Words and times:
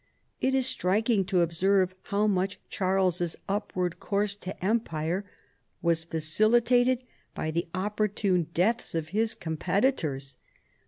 It 0.39 0.55
is 0.55 0.65
striking 0.65 1.23
to 1.25 1.41
observe 1.43 1.93
how 2.05 2.25
much 2.25 2.59
Charles's 2.71 3.35
upward 3.47 3.99
course 3.99 4.35
to 4.37 4.65
empire 4.65 5.29
was 5.83 6.05
facilitated 6.05 7.03
by 7.35 7.51
the 7.51 7.67
op 7.75 7.97
portune 7.97 8.51
deaths 8.51 8.95
of 8.95 9.09
his 9.09 9.35
competitors. 9.35 10.37